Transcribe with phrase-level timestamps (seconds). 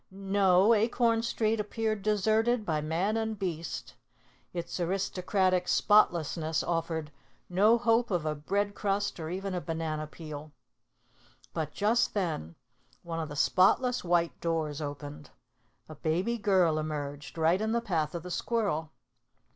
[0.09, 3.93] No, Acorn Street appeared deserted by man and beast.
[4.51, 7.11] Its aristocratic spotlessness offered
[7.49, 10.53] no hope of a bread crust or even a banana peel.
[11.53, 12.55] But just then
[13.03, 15.29] one of the spotless white doors opened.
[15.87, 18.89] A baby girl emerged right in the path of the squirrel.